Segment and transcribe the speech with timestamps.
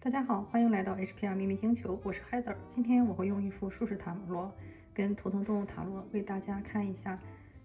[0.00, 2.54] 大家好，欢迎来到 HPR 秘密星球，我是 Heather。
[2.68, 4.54] 今天我会用一副术士塔罗
[4.94, 7.18] 跟图腾动物塔罗为大家看一下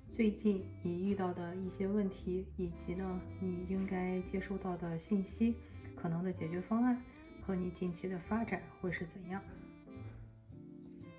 [0.09, 5.55] 最近你遇到的一些问题，以及呢你应该接收到的信息、
[5.95, 6.99] 可能的解决方案
[7.45, 9.39] 和你近期的发展会是怎样。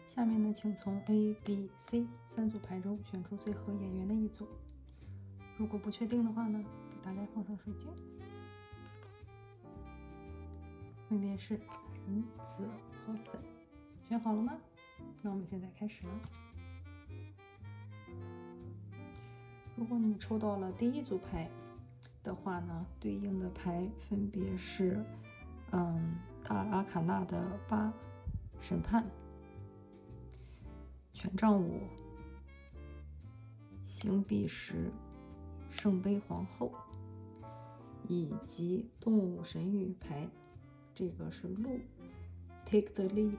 [0.09, 4.49] 下面呢，请从 A、B、C 三组牌中选出最合眼缘的一组。
[5.57, 6.61] 如果不确定的话呢，
[6.91, 7.89] 给大家放上水晶。
[11.09, 11.57] 分别是
[12.07, 12.67] 蓝、紫
[13.07, 13.41] 和粉，
[14.09, 14.57] 选好了吗？
[15.23, 16.21] 那我们现在开始了。
[19.77, 21.51] 如果你抽到了第一组牌
[22.23, 25.05] 的话呢，对应的牌分别是，
[25.73, 27.93] 嗯，大阿卡纳的八、
[28.61, 29.05] 审判、
[31.13, 31.81] 权杖五、
[33.83, 34.91] 星币十、
[35.71, 36.73] 圣杯皇后，
[38.09, 40.29] 以及动物神谕牌。
[40.95, 41.81] 这个是路
[42.65, 43.37] ，take the lead，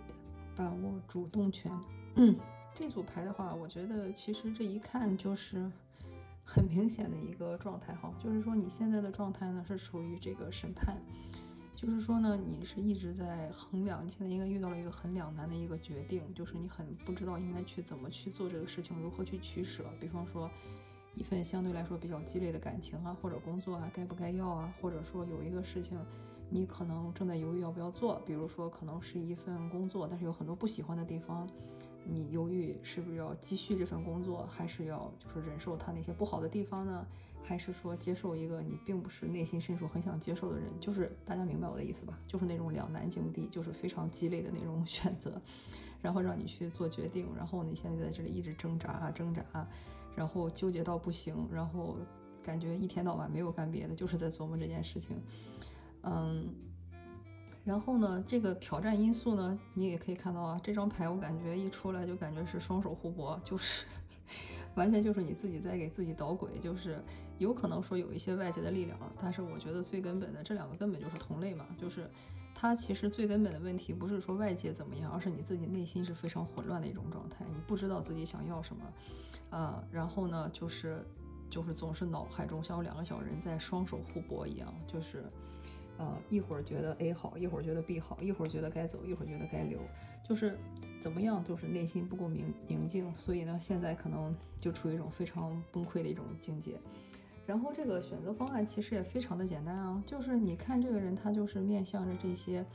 [0.56, 1.72] 把握主动权。
[2.16, 2.36] 嗯，
[2.75, 5.72] 这组牌的话，我觉得其实这一看就是
[6.44, 10.98] 很明显的一个状态哈，就是说你现在的状态呢是处于这个审判，
[11.76, 19.86] 就是说呢你是一直在衡量，你现在应该遇到了一个很两难的一个决定，就是你很不知道应该去怎么去做这个事情，如何去取舍。
[20.00, 20.52] 比方说
[21.16, 25.98] 一份相对来说比较激烈的感情啊，或者工作啊，该不该要啊，或者说有一个事情。
[26.50, 31.50] 你可能正在犹豫要不要做，比如说可能是一份工作，但是有很多不喜欢的地方，
[32.04, 37.06] 你犹豫是不是要继续这份工作，还是要就是忍受他那些不好的地方呢？
[37.48, 40.68] 还是说接受一个你并不是内心深处很想接受的人？
[40.80, 42.18] 就是大家明白我的意思吧？
[42.28, 45.40] 就是那种两难境地，就是非常鸡肋的那种 选择，
[46.02, 49.68] 然后让你去做决定，然后你现在在这里一直挣扎啊挣扎啊，
[50.16, 51.98] 然后纠结到不行，然后
[52.44, 55.16] 感觉一天到晚没有干别的，就是在琢磨这件事情。
[56.06, 56.53] 嗯，
[57.64, 63.86] 然后呢，这个挑战因素呢，你也可以看到啊，这张牌我感觉一出来就感觉是双手互搏，就是
[64.76, 67.04] 完全就是你自己在给自己捣鬼，就是
[67.39, 72.08] 有可能说有一些外界的力量了，但是我觉得最根本的这两个根本就是同类嘛，就是
[72.54, 81.04] 它其实最根本的问题不是说外界怎么样，而是你自己内心是非常混乱的一种状态，你不知道自己想要什么，啊，然后呢，就是
[81.49, 85.23] 就是总是脑海中像有两个小人在双手互搏一样，就是。
[85.98, 89.80] 呃，一会儿觉得 A 好，一会儿觉得 B 好，一会儿觉得该走，一会儿觉得该留，
[90.28, 90.58] 就是
[91.02, 96.78] 怎么样，就是内心不够明宁静，所以呢，现在可能就处于一种非常崩溃的一种境界。
[97.45, 102.66] 然后这个选择方案其实也非常的简单啊，就是你看这个人他就是面向着这些，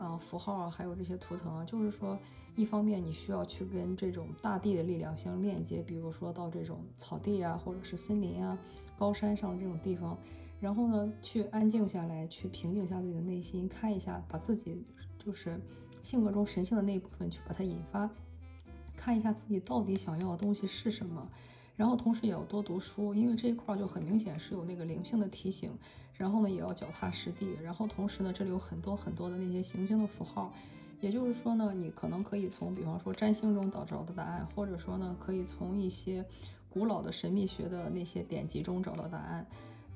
[0.00, 2.18] 呃符号啊，还有这些图腾啊，就是说
[2.56, 8.58] 一方面你需要去跟这种大地的力量相链接，比如说到这种草地啊，或者是森林啊、
[8.98, 10.18] 高山上的这种地方，
[10.60, 14.84] 然后呢去安静下来，去平静一下自己的内心，看一下把自己
[15.18, 15.60] 就是
[16.02, 18.10] 性格中神性的那一部分去把它引发，
[18.96, 21.28] 看一下自己到底想要的东西是什么。
[21.76, 25.70] 然后同时也要多读书，因为这一块就很明显是有那个灵性的提醒。
[26.14, 27.54] 然后呢，也要脚踏实地。
[27.62, 30.50] 然后同时呢，这里有很多很多的那些行星的符号，
[31.02, 36.24] 也就是说呢，你可能可以从比方说占星中找着的答案，或者说呢，可以从一些
[36.70, 39.46] 古老的神秘学的那些典籍中找到答案。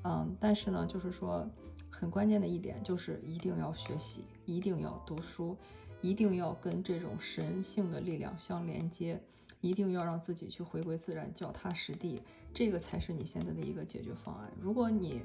[0.03, 1.47] 嗯，但是呢，就是说
[1.89, 5.57] 很关键的一点就是一定要学习，一定要读书，
[6.01, 9.21] 一定要跟这种神性的力量相连接。
[9.59, 12.19] 一定要让自己去回归自然，脚踏实地，
[12.51, 14.51] 这个才是你现在的一个解决方案。
[14.59, 15.23] 如果你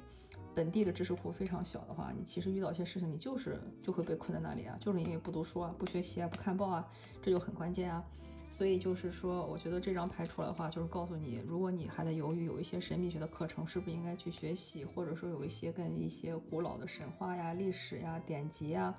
[0.54, 6.86] 本地的知识库非常小的话，你其实遇到一些事情，你就是就会被困在那里啊，就是因为不读书啊、不学习啊、不看报啊，
[7.22, 8.04] 这就很关键啊。
[8.48, 18.94] 所以就是说，我觉得这张牌出来的话，就是告诉你，如果你还在犹豫，有一些神秘学的课程是不是应该去学习，或者说有一些跟一些古老的神话呀、历史呀、典籍呀。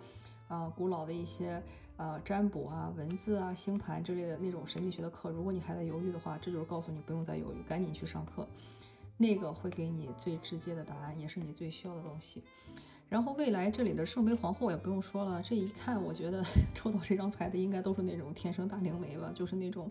[0.48, 1.62] 啊，古老的一些
[1.98, 8.48] 呃占卜啊、文字啊、星盘之类的那种神秘学的课，如果你还在犹豫的话，这就是告诉你不用再犹豫，赶紧去上课，
[9.18, 12.42] 那个会给你最直接的答案，也是你最需要的东西。
[13.10, 16.44] 然后未来这里的圣杯皇后也不用说了，这一看我觉得
[16.76, 19.90] 抽到这张牌的应该都是那种天生大灵媒吧，就是那种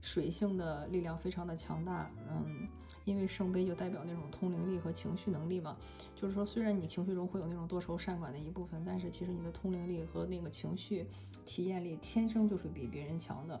[0.00, 2.68] 水性的力量非常的强大，嗯，
[3.04, 5.76] 因为圣杯就代表那种通灵力和情绪能力嘛，
[6.14, 11.06] 就是说虽然你情绪中会有那种多愁善感的一部分，但是其实你的通灵力和那个情绪
[11.44, 13.60] 体验力天生就是比别人强的。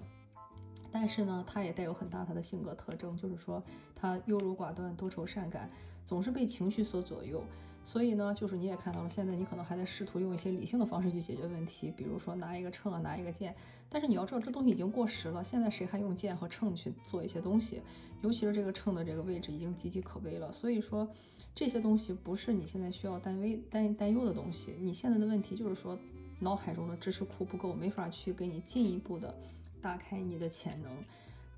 [0.92, 3.62] 但是呢，他也带有很大他的性格特征，就是说
[3.96, 5.68] 他优柔寡断、多愁善感，
[6.04, 7.42] 总是被情绪所左右。
[7.84, 13.54] 所以呢，就是你也看到了，现在你可能还在试图用一些理性的方式去解决问题，比如说拿一个秤啊，拿一个剑。
[13.88, 15.42] 但是你要知道，这东西已经过时了。
[15.44, 17.82] 现在谁还用剑和秤去做一些东西？
[18.22, 20.52] 尤其是这个秤的这个位置已经岌岌可危了。
[20.52, 21.08] 所以说，
[21.54, 24.74] 这些东西不是你现在需要担危担担忧的东西。
[24.80, 25.98] 你现在的问题就是说。
[26.40, 29.32] 脑海中的知识库不够，没法去给你进一步的
[29.80, 30.90] 打开你的潜能。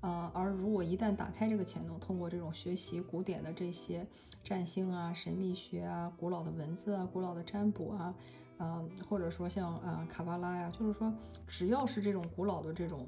[0.05, 4.05] 呃，而如果一旦打开这个潜能，通过这种学习古典的这些
[4.43, 8.13] 占星啊、神秘学啊、古老的文字啊、古老的占卜啊，
[8.59, 11.11] 呃，或者说像啊卡巴拉呀，就是说
[11.47, 13.07] 只要是这种古老的这种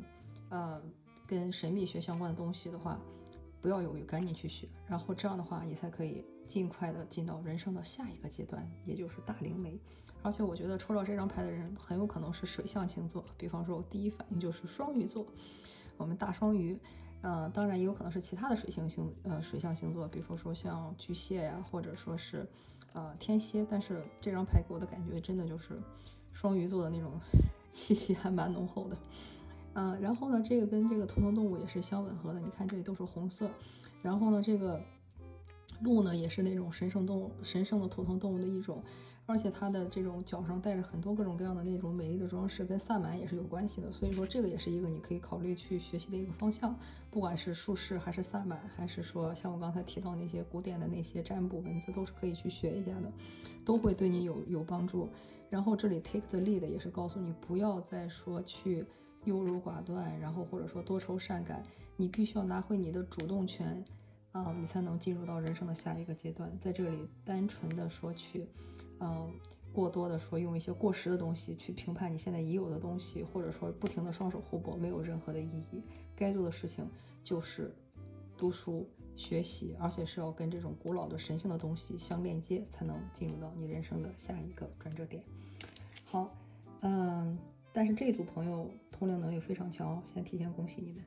[0.49, 0.81] 呃
[1.27, 2.99] 跟神秘学相关的东西的话，
[3.61, 9.79] 不要犹豫，赶紧去学，然后这样的话你才可以尽快的进到人生的下一个阶段，也就是大灵媒。
[10.23, 15.27] 而且我觉得抽到这张牌的人很有可能是水象星座，比方说我第一反应就是双鱼座。
[15.97, 16.77] 我们大双鱼，
[17.21, 22.47] 呃，当然也有可能是其他的水星星，呃，水象星座，比如说像巨蟹呀，或者说是
[22.93, 23.65] 呃天蝎。
[23.69, 25.81] 但是这张牌给我的感觉真的就是
[26.33, 27.19] 双鱼座的那种
[27.73, 28.97] 气息还蛮浓厚的，
[29.73, 33.49] 嗯，然后呢，这个跟这个图腾动物也是相吻合的，你看这里都是红色，
[34.01, 34.81] 然后呢，这个
[35.81, 38.83] 鹿呢也是那种神圣动物，神圣的图腾动物的一种。
[39.27, 43.91] 而且它的这种脚上带着很多各种各样的那种美丽的装饰，跟萨满也是有关系的。
[43.91, 46.73] 所以说这个也是一个你可以考虑去学习的一个方向，
[47.11, 53.11] 不管是术士还是萨满，还是说像我刚才提到那些古典的那些占卜文字，都是可以去学一下的，
[53.65, 55.09] 都会对你有有帮助。
[55.49, 58.85] 然后这里 take the lead 也是告诉你不要再说去
[59.25, 61.61] 优柔寡断，然后或者说多愁善感，
[61.97, 63.83] 你必须要拿回你的主动权。
[64.37, 66.55] 啊，你才能进入到人生的下一个阶段。
[66.59, 68.47] 在这里，单纯的说去，
[68.99, 69.33] 嗯，
[69.73, 75.81] 过多的说用一些过时的东西去评判你现在已有的东西，或者说不停的双手互搏，没有任何的意义。
[76.15, 76.87] 该做的事情
[77.23, 77.75] 就是
[78.37, 85.23] 读书学习，而且是要跟这种古老的神性的东西相链接，才能进入到你人生的下一个转折点。
[86.05, 86.31] 好，
[86.81, 87.37] 嗯，
[87.73, 91.03] 但是这组朋友通灵能力非常强，先提前恭喜你们。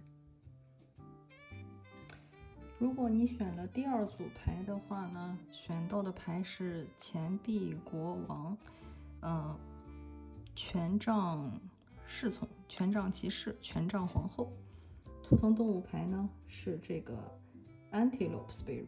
[2.80, 8.56] 如果你选了第二组牌的话呢，选到的牌是钱币国王，
[9.20, 9.54] 嗯，
[10.56, 11.60] 权杖
[12.06, 14.50] 侍从、权杖骑士、权杖皇后。
[15.22, 17.14] 图腾动物牌呢是这个
[17.92, 18.86] Antelope Spirit，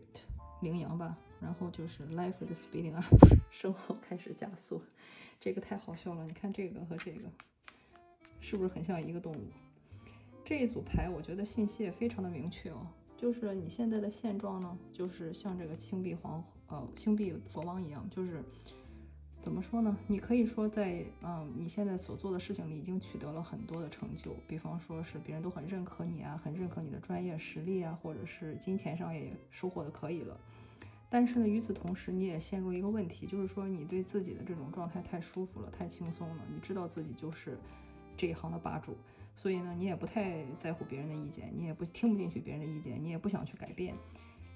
[0.62, 1.14] 羚羊吧。
[1.38, 3.04] 然后就是 Life is speeding up，
[3.50, 4.80] 生活开始加速。
[5.38, 7.28] 这个太好笑了，你看这个和这个，
[8.40, 9.50] 是不是很像一个动物？
[10.46, 12.86] 这一组牌我觉得信息也非常的明确哦。
[13.22, 18.42] 就是你现在的现状呢，就是像这个青碧皇呃青碧国王一样，就是
[19.40, 19.96] 怎么说呢？
[20.08, 30.36] 你可以说在嗯你现在所做的事情里已经取得了很多的成就，比方说是别人都很认可你啊，很认可你的专业实力啊，或者是金钱上也收获的可以了。
[31.08, 37.56] 但是呢，与此同时你也陷入一个问题，就是说你对自己的这种状态太舒服了，太轻松了，你知道自己就是
[38.16, 38.96] 这一行的霸主。
[39.34, 43.94] 所以呢，你也不太在乎别人的意见，你也不听不进去别人的意见，你也不想去改变。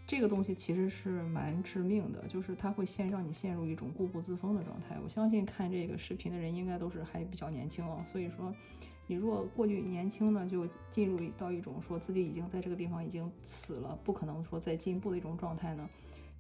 [0.06, 4.96] 这个东西其实是蛮致命的，就是它会先让你陷入一种固步自封的状态。
[5.02, 8.54] 我相信看这个视频的人应该都是还比较年轻啊，所以说
[9.08, 15.90] 你如果过去年轻呢，就进入到一种说自己已经在这个地方已经死了，不可能说再进步的一种状态呢。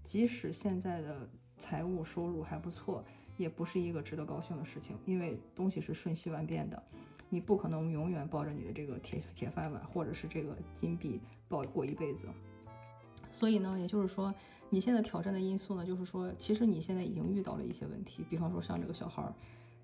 [0.04, 1.28] 即使现在的
[1.58, 3.04] 财务收入还不错，
[3.36, 6.80] 也不是一个值得高兴的事情，因为东西是瞬息万变的。
[7.28, 12.28] 你不可能永远抱着你的这个铁铁饭碗，或者是这个金币抱过一辈子。
[13.30, 14.34] 所以呢，也就是说，
[14.70, 19.34] 你现在挑战的因素呢，就是说，其实你现在已经遇到了一些问题，比方说像这个小孩儿，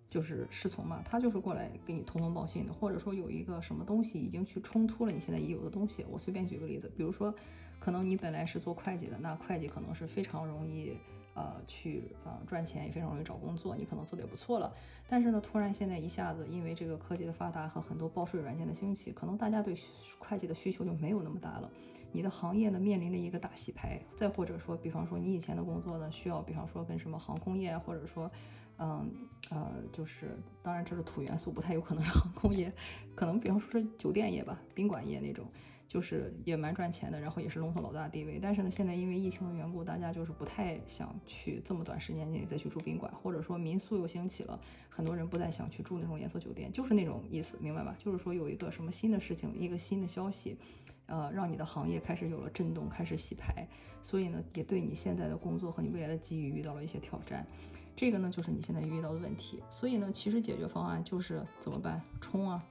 [0.09, 6.07] 就是侍从嘛，他就是过来给你通风报信的，或者说有一个什么东西已经去冲突了你现在已有的东西。
[6.09, 7.35] 我随便举个例子，比如说，
[7.81, 10.97] 可能你本来是做会计的，那会计可能是非常容易。
[11.35, 14.73] 呃，去呃赚钱也非常容易找工作，你可能做的也不错了。
[15.09, 19.75] 但是呢，突然现在一下子，因为这个科技的发达和很多报税软件的兴起，可能大家对
[20.19, 21.71] 会计的需求就没有那么大了。
[22.13, 28.31] 你的行业呢面临着一个大洗牌，再或者说，比方说你以前的工作呢需要，比方说跟什么航空业，或者说，
[28.79, 29.11] 嗯
[29.49, 32.71] 呃，就是当然这是土元素，不太有可能是航空业，
[33.15, 35.47] 可能比方说是酒店业吧，宾馆业那种。
[35.93, 38.39] 就是也蛮赚钱的，然后也是龙头老大地位。
[38.41, 44.59] 但是呢，现在因为疫情的缘故，大家就是不太想去这么短时间内再去住宾馆，或者说民宿又兴起了，
[44.89, 47.95] 很多人不再想去住那种连锁酒店，就是那种意思，明白吧？
[47.99, 50.57] 就是说有一个什么新的事情，一个新的消息，
[51.05, 53.69] 呃，让你的行业开始有了震动，开始洗牌，
[54.03, 57.47] 所以呢，也对你现在的工作和你未来的机遇遇到了一些挑战。
[57.95, 59.63] 这个呢，就是你现在遇到的问题。
[59.69, 62.03] 所以呢，其实解决方案就是怎么办？
[62.23, 62.65] 冲啊！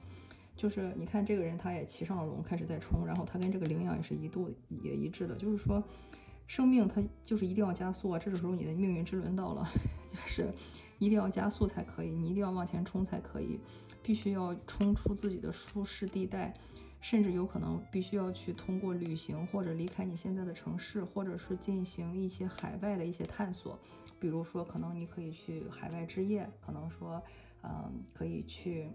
[0.56, 5.82] 就是你看这个人，他也骑上了龙，开始在冲，然后他跟这个羚羊也是一度也一致的，就是说，
[6.46, 9.66] 生命它就是一定要加速啊，这个时候你的命运之轮到了，
[10.12, 10.52] 就是
[10.98, 13.58] 一定要加速才可以，你一定要往前冲才可以，
[14.02, 16.52] 必须要冲出自己的舒适地带，
[17.00, 23.78] 甚至有可能必须要去通过旅行或者离开你现在的城市，或者是进行一些海外的一些探索，
[24.20, 27.22] 比如说可能你可以去海外置业，可能说，
[27.62, 28.90] 嗯，可以去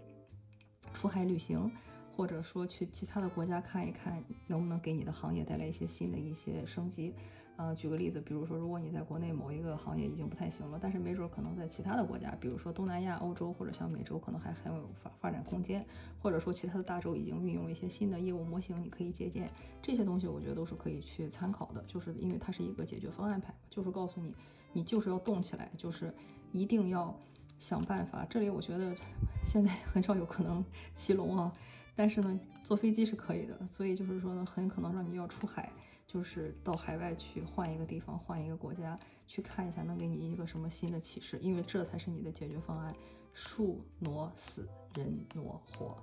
[0.92, 1.70] 出海旅行。
[2.16, 7.14] 或者说去其他的国家看一看，能不能给你的行业带来一些新的一些升级。
[7.56, 15.86] 呃，举个例子，比如说，如果你在国内某一个行业已经不太行了，但是没准可能在其他的国家，比如说东南亚、欧洲或者像美洲，可能还很有发发展空间。
[16.20, 19.48] 或者说其他的大洲已经运用了一些新的业务模型，你可以借鉴
[19.80, 21.84] 这些东西，我觉得都是可以去参考的。
[21.86, 24.34] 就是因为它是一个解决方案牌，就是告诉你，
[24.72, 26.12] 你就是要动起来，就是
[26.50, 27.16] 一定要
[27.58, 28.26] 想办法。
[28.30, 28.94] 这里我觉得
[29.46, 30.64] 现在很少有可能
[30.96, 31.52] 骑龙啊。
[31.94, 35.72] 但是呢，坐飞机是可以的，所以就是说呢，很可能让你要出海，
[36.06, 38.96] 就是到海外去换一个地方，换一个国家
[39.26, 42.94] 去看一下，能给你一个什么新的启示，因为这才是你的解决方案。
[43.34, 45.96] 树挪死，人挪活，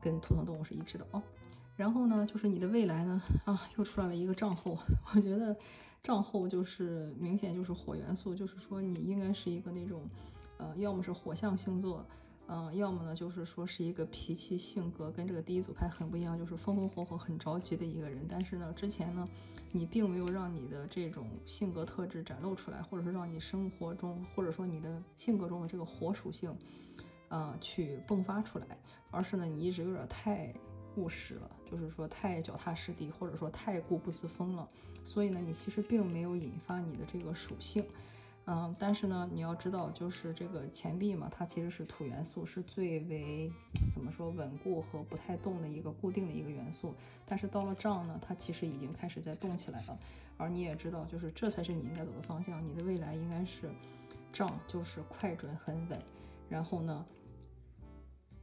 [0.00, 1.22] 跟图腾动物是一致的哦。
[1.76, 4.76] 然后呢，就是你的未来呢，啊，又出来了一个账后，
[5.14, 5.56] 我觉得
[6.02, 10.02] 账后就是明显就是火元素，就是说你应该是一个那种，
[10.62, 12.06] 呃，要么是火象星座。
[12.46, 18.26] 嗯，要么呢，就是说是一个脾气性格跟这个第一组牌很不一样，就是风风火火、很着急的一个人。
[18.28, 19.26] 但是呢，之前呢，
[19.70, 26.54] 你并没有让你的这种性格特质展露出来，或者说让你生活中，或者说你的性格中的这个火属性，
[27.28, 28.66] 啊，去迸发出来，
[29.10, 30.52] 而是呢，你一直有点太
[30.96, 34.68] 务实了，就是说太脚踏实地，或者说太固步自封了。
[35.04, 37.82] 所以呢，你其实并没有引发你的这个属性。
[38.44, 43.52] 嗯，但是呢，你要知道，就是这个钱币嘛，它其实是土元素，是最为
[43.94, 46.92] 怎么说稳固和不太动的一个固定的一个元素。
[47.24, 49.96] 但是到了账呢，它其实已经开始在动起来了。
[50.38, 53.70] 而你也知道，就是这才是你应该走的方向，你的未来应该是
[54.32, 56.02] 账就是快准很稳。
[56.48, 57.06] 然后呢，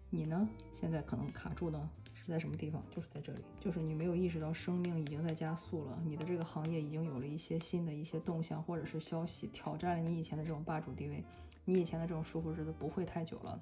[0.10, 1.90] 你呢现在可能卡住呢。
[2.30, 2.84] 在什么地方？
[2.96, 11.24] 就是在这里，就是你没有意识到生命已经在加速了，你的这个行业已经有了一些新的一些动向或者是消息，挑战了你以前的这种霸主地位，
[11.66, 13.60] 你以前的这种舒服日子不会太久了，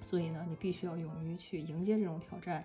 [0.00, 2.64] 所以呢，你必须要勇于去迎接这种挑战，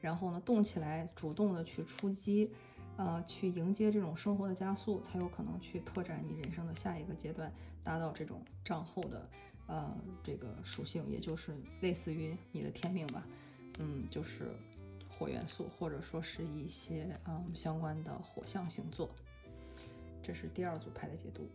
[0.00, 2.50] 然后呢，动起来，主动的去出击，
[2.96, 9.28] 呃，去迎接这种生活的加速，才有可能去拓展你人生的下一个阶段，达到这种账后的
[9.66, 13.26] 呃这个属性，也就是类似于你的天命吧。
[13.78, 14.52] 嗯，就是
[15.22, 19.08] 火元素，或者说是一些嗯相关的火象星座。
[20.20, 21.48] 这是第二组牌的解读。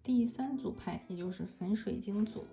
[0.00, 2.44] 第三组牌，也就是粉水晶组。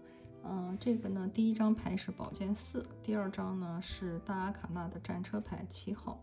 [0.43, 6.19] 嗯，这个呢，第一张牌是宝剑四，第二张呢是大阿卡纳的战车牌七号。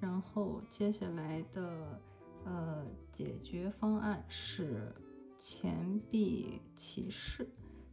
[0.00, 2.00] 然后接下来的
[2.46, 4.90] 呃解决方案是
[5.38, 7.46] 钱币骑士。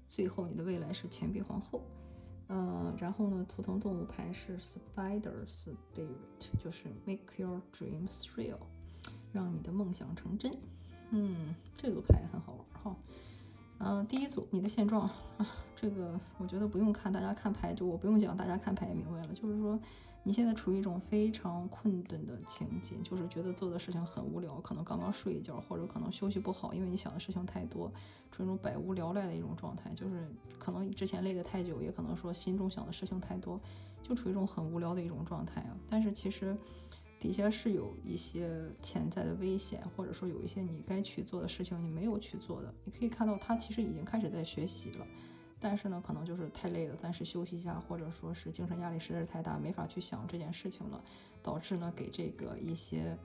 [0.07, 1.83] 最后，你的未来是钱币皇后。
[2.47, 6.07] 嗯，然后呢，图腾动物牌是 Spider Spirit，
[6.63, 8.59] 就是 Make Your Dreams Real，
[9.33, 10.51] 让你的梦想成真。
[11.09, 12.95] 嗯，这个牌很好玩哈。
[13.79, 19.79] 嗯，第一组你的现状 啊，这个我觉得不用看，大家看牌就我不用讲，大家看牌也明白了，就是说。
[20.27, 27.91] 你现在处于一种非常困顿的情景，就是觉得做的事情很无聊，可能刚刚睡一觉，或者可能休息不好，因为你想的事情太多，
[28.31, 30.27] 处于一种百无聊赖的一种状态，就是
[30.57, 33.61] 可能之前累得太久，也可能说心中想的事情太多，
[34.01, 35.77] 就处于一种很无聊的一种状态啊。
[35.87, 36.57] 但是其实
[37.19, 45.07] 底下是有一些潜在的危险，或者说有一些你该去做的事情你没有去做的，你可以看到他其实已经开始在学习了。
[45.59, 51.03] 但是呢，可能就是太累了，暂时休息一下，或者说是精神压力实在是太大，没法去想这件事情了，
[51.41, 53.17] 导致呢给这个一些，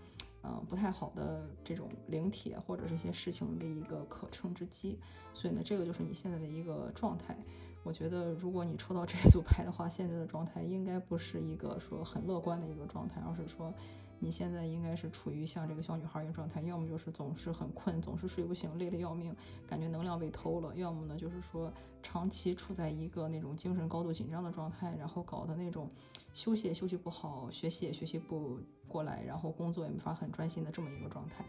[0.42, 4.98] 嗯不太好的这种灵体或者这些事情的一个可乘之机。
[5.34, 7.36] 所以呢，这个就是你现在的一个状态。
[7.82, 13.72] 我觉得如果你抽到这组牌的话，现在的状态应该不是一个说很乐观的一个状态，而是说。
[14.20, 19.34] 你现在应该是处于像这个小女孩一个状态，要么就是总是很困，总是睡不醒，累得要命，
[19.66, 21.72] 感觉能量被偷了；要么呢就是说
[22.02, 25.90] 长期处在一个那种精神高度紧张的状态，然后搞的那种
[26.34, 31.44] 休息也休息不好，学习也学习不过来，然后工作也没法很专心的这么一个状态。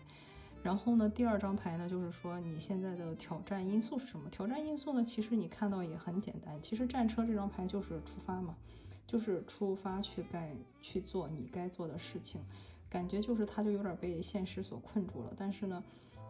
[0.64, 4.30] 然后呢，第二张牌呢就是说你现在的挑战因素是什么？
[4.30, 8.56] 挑战因素呢，其实你看到也很简单，其实战车这张牌就是出发嘛。
[9.12, 12.40] 就是出发去该去做你该做的事情，
[12.90, 15.34] 感觉就是他就有点被现实所困住了。
[15.36, 15.84] 但是呢，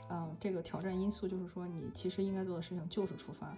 [0.09, 3.55] 嗯，这个挑战因素就是说你其实应该做的事情就是出发，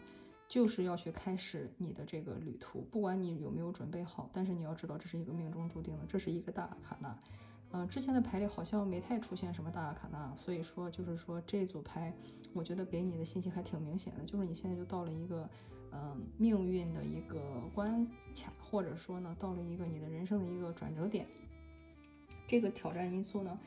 [0.50, 7.18] 就是要去开始你的这个旅途，不管你有没有准备好，但是你要知道这是一个命中注定的，这是一个大卡纳，
[7.72, 12.14] 嗯，之前的牌里好像没太出现什么大卡纳，所以说就是说这组牌，
[12.52, 15.50] 我觉得给你的信息还挺明显的，就是你现在就到了一个，
[15.94, 17.40] 嗯，命运的一个
[17.74, 21.28] 关卡，或者说呢，到了一个你的人生的一个转折点。
[22.48, 23.60] 这个挑战因素呢，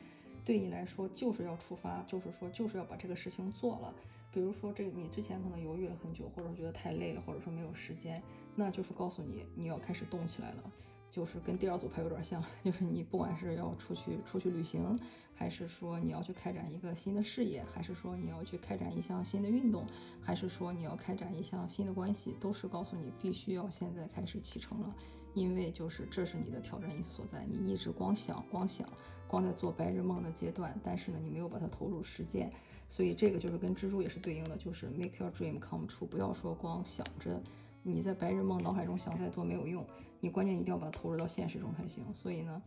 [0.43, 3.93] 对你来说就是要出发，就是说就是要把这个事情做了。
[4.33, 8.21] 比如说，这你之前可能犹豫了很久，或者觉得太累了，或者说没有时间，
[8.55, 10.71] 那就是告诉你你要开始动起来了。
[11.09, 14.97] 就是跟第二组牌有点像， 就是你不管是要出去出去旅行，
[15.33, 19.85] 还是说你要去开展一个新的事业，还是说你要去开展一项新的运动，
[20.21, 24.95] 还是说你要开展一项新的关系，都是告诉你必须要现在开始启程了，
[25.33, 27.45] 因为就是这是你的挑战因素所在。
[27.45, 28.87] 你一直光想光想，
[29.27, 32.51] 光在做白日梦的阶段，但是呢，你没有把它投入实践，
[32.89, 37.41] 所以这个就是跟蜘蛛也是对应的，就是 make your dream come true，不要说光想着。
[37.83, 39.85] 你在白日梦脑海中想再多没有用，
[40.19, 42.03] 你关键一定要把它投入到现实中才行。
[42.13, 42.61] 所以呢，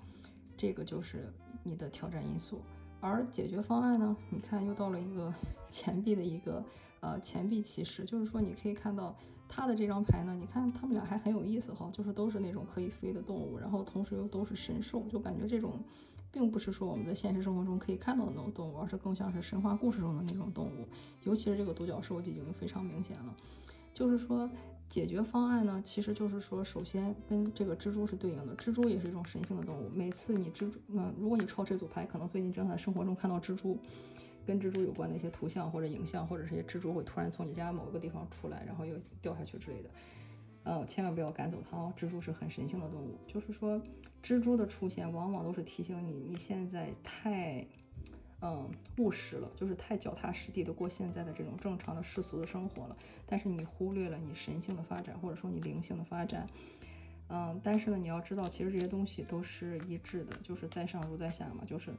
[0.56, 2.60] 这个就是你的挑战因素。
[3.02, 5.32] 而解决方案呢，你看又到了一个
[5.72, 6.62] 钱币的一个
[7.00, 9.16] 呃钱币骑士，就是说你可以看到
[9.48, 15.82] 他的这张牌呢，你看他们俩还很有意思哈，就是都是那种可以飞的动物，然后同时又都是神兽，就感觉这种
[16.30, 20.86] 并不是说我们在现实生活中可以看到的那种动物，而是更像是神话故事中的那种动物。
[21.24, 23.34] 尤其是这个独角兽就已经非常明显了，
[23.94, 24.50] 就是说。
[24.90, 29.88] 解决方案呢，其实就是说，首先跟这个蜘蛛是对应的，蜘蛛也是一种神性的动物。
[29.88, 33.78] 每次你蜘蛛，嗯，如果你抽这组牌，可能最近正在生活中看到蜘蛛，
[34.44, 39.90] 跟蜘蛛有关的一些图像或者影像，或者是一些蜘蛛会突然从你家某一个地方出来，然后又掉下去之类的，
[40.64, 41.92] 呃，千万不要赶走它哦。
[41.96, 43.80] 蜘蛛是很神性的动物，就是说，
[44.24, 47.64] 蜘蛛的出现往往都是提醒你，你现在太。
[48.42, 52.96] 嗯，务实了，就是太脚踏实地的过现在的这种正常的世俗的生活了。
[53.26, 56.46] 但是你忽略了你神性的发展，或者说你灵性的发展。
[57.28, 61.64] 嗯，但是呢，你要知道，其实这些东西都是一致的，就是在上如在下嘛。
[61.66, 61.94] 就是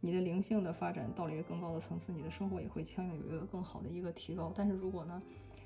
[0.00, 4.52] 你的灵性的发展到了一个更高的层次，你的生活也会相应有一个更好的一个提高。
[4.54, 5.20] 但是如果呢，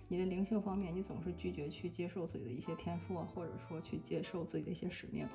[0.09, 5.29] 你的灵性方面你总是拒绝去接受自己的一些天赋啊，或者说去接受自己的一些使命。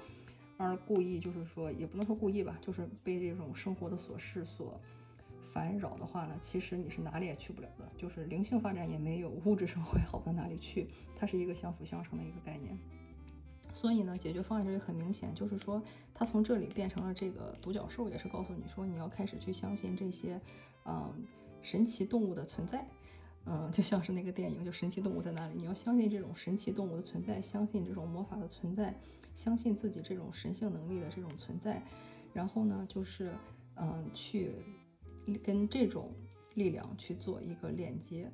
[0.57, 4.79] 而故意就是说，也不能说故意吧，就是被这种生活的琐事所
[5.53, 12.77] 烦扰的话呢，其实你是哪里也去不了的，就是灵性发展也没有，物质生活也好不到哪里去，它是一个相辅相成的一个概念。
[13.73, 20.39] 所以呢，解决方案这里很明显，就是说，它从这里变成了这个独角兽，也是告诉你说，你要开始去相信这些，
[20.85, 21.13] 嗯，
[21.61, 22.87] 神奇动物的存在。
[23.47, 25.53] 嗯，就像是那个电影，就神奇动物在哪里？
[25.55, 28.99] 你要相信这种神奇动物的存在，相信这种魔法的存在，
[29.35, 31.83] 相信自己这种神性能力的这种存在。
[32.33, 33.31] 然后呢，就是
[33.75, 34.51] 嗯，去
[35.43, 36.11] 跟这种
[36.55, 38.31] 力量去做一个链接。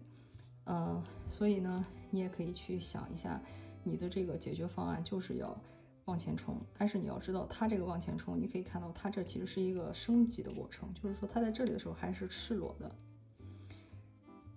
[0.66, 3.42] 嗯，所以呢，你也可以去想一下，
[3.84, 5.60] 你的这个解决方案就是要
[6.06, 6.56] 往前冲。
[6.78, 12.96] 但是你要知道，它这个往前冲，你可以看到它这其实是一个升级的过程，就是说它在这里的时候还是赤裸的。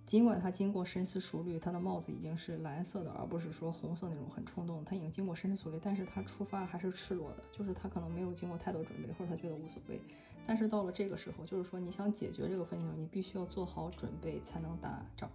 [0.05, 4.85] 尽管他经过深思熟虑，他的帽子已经是蓝色的，而不是说红色那种很冲动。
[4.85, 9.99] 他已经经过深思熟虑，但是他出发还是赤裸的，就是他可能没有经过太多准备，或者他觉得无所谓。
[10.45, 15.27] 但是到了这个时候，就是说你想解决这个分歧，你必须要做好准备才能打仗，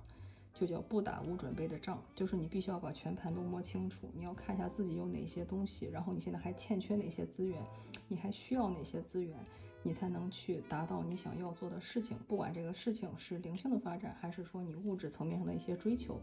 [0.54, 2.00] 就叫不打无准备的仗。
[2.14, 7.61] 就是你必须要把全盘都摸清楚，你要看一下自己有哪些东西，然后你现在还欠缺哪些资源，
[8.06, 9.37] 你还需要哪些资源。
[9.83, 16.21] 你才能去达到你想要做的事情，不管这个事情是灵性的发展，还是说你物质层面上的一些追求，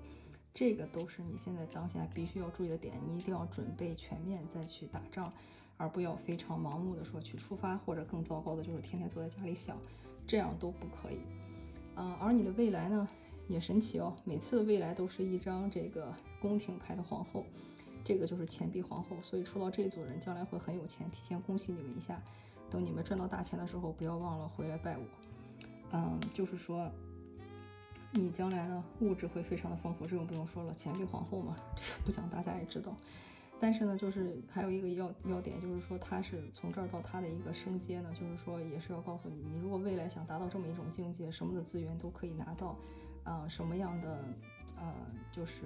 [0.54, 2.96] 这个都是你现在当下必须要注意的点。
[3.06, 5.32] 你一定要准备全面再去打仗，
[5.76, 9.78] 而不要非常盲目的说去出发，或者更糟糕的就是天天坐在家里想，
[10.28, 11.20] 这样都不可以。
[11.96, 13.08] 啊，而你的未来呢，
[13.48, 17.43] 也神奇哦，每次的未来都是一张这个宫廷牌的皇后，
[18.04, 22.22] 这个就是钱币皇后，所以抽到这组人将来会很有钱，提前恭喜你们一下。
[22.69, 25.03] 等你们赚到大钱的时候，不要忘了回来拜我。
[25.93, 26.91] 嗯，就是说，
[28.12, 32.95] 你将来呢，物质会非常的丰富，这种不用说了，钱币皇后嘛，这个不讲大家也知道。
[33.60, 42.77] 但是呢，就是还有一个要要点，就是说他是从这儿到他的一个升阶呢，就是说也是要告诉你，你如果未来想达到这么一种境界，什么的资源都可以拿到，
[43.23, 44.23] 啊，什么样的
[44.77, 44.93] 呃，
[45.32, 45.63] 就是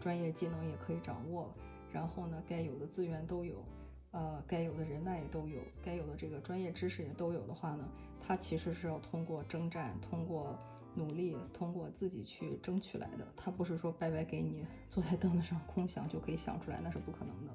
[0.00, 1.50] 专业技能也可以掌握，
[1.92, 3.64] 然后呢，该有的资源都有。
[4.12, 7.88] 呃，该有的人脉也都有，该有的这个专业知识也都有的话呢，
[8.20, 10.58] 他其实是要通过征战、通过
[10.96, 13.26] 努力、通过自己去争取来的。
[13.36, 17.54] 他不是说白白给你坐在凳子上空想就可以想出来，那是不可能的。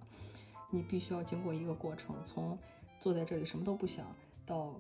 [0.72, 2.58] 你必须要经过一个过程，从
[3.00, 4.16] 坐在这里什么都不想
[4.46, 4.80] 到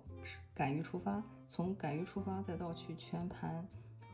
[0.54, 3.68] 敢于出发，从敢于出发再到去全盘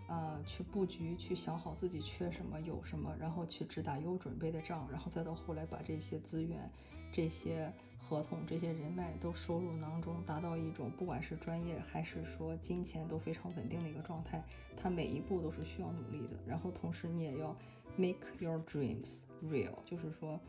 [0.08, 6.67] 啊去布局，去想好自己缺什么有什么，然后去只打有准备的仗，然后再到后来把这些资源。
[7.12, 14.43] 这些合同、这些人脉都收入囊中，达到一种不管是专业还是说金钱都非常稳定的一个状态。
[14.76, 17.56] 它每一步都是需要努力的，然后同时你也要
[17.95, 20.39] make your dreams real，就是说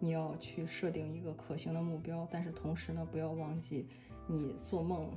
[0.00, 3.86] 你要去设定一个可行的目标，但是同时呢，不要忘记
[4.26, 5.16] 你做梦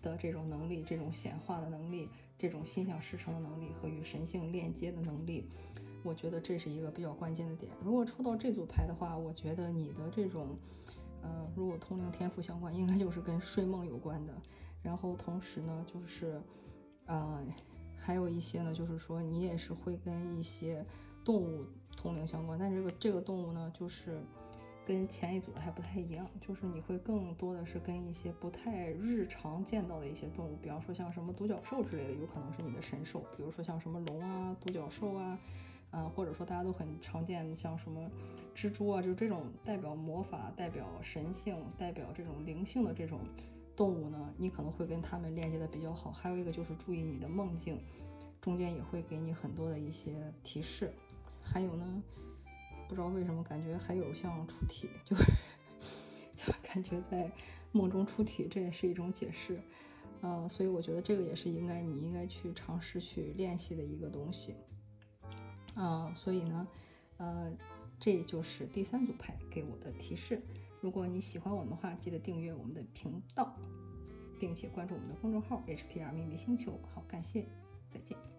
[0.00, 5.48] 的这种能力、这种显化的能力、这种心想事成的能力和与神性链接的能力。
[6.04, 7.70] 我觉得这是一个比较关键的点。
[7.82, 10.56] 如果抽到这组牌的话，我觉得你的这种，
[11.22, 14.32] 呃，如果通灵天赋相关，应该就是跟睡梦有关的。
[14.82, 16.40] 然后同时呢，就是，
[17.06, 17.44] 呃，
[17.96, 20.86] 还有一些呢，就是说你也是会跟一些
[21.24, 22.58] 动物通灵相关。
[22.58, 24.22] 但是这个这个动物呢，就是
[24.86, 33.20] 跟前一组的还不太一样，就是你会更多的是跟一些不太日常见到的一些动物，比方说像什么独角兽之类的，有可能是你的神兽。
[33.36, 35.38] 比如说像什么龙啊、独角兽啊。
[35.90, 38.10] 啊，或者说大家都很常见，像什么
[38.54, 43.20] 蜘蛛啊，就这种代表魔法、代表神性、代表这种灵性的这种
[43.74, 46.10] 动物呢，你可能会跟他们链接的比较好。
[46.12, 47.80] 还有一个就是注意你的梦境，
[48.40, 50.92] 中间也会给你很多的一些提示。
[51.42, 52.02] 还有呢，
[52.88, 55.24] 不知道为什么感觉还有像出体，就是
[56.36, 57.32] 就感觉在
[57.72, 59.58] 梦中出体，这也是一种解释。
[60.20, 64.54] 呃，所以我觉得这个也是应该你应该去尝试去练习的一个东西。
[65.74, 66.66] 啊，所以呢，
[67.18, 67.52] 呃，
[68.00, 70.42] 这就是第三组牌给我的提示。
[70.80, 73.56] 如果你喜欢我们的话，记得订阅我们的频道，
[74.38, 76.78] 并且关注我们的公众号 HPR 秘密星球。
[76.94, 77.46] 好，感谢，
[77.92, 78.37] 再见。